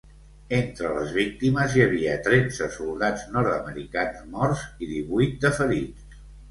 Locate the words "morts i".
4.35-4.93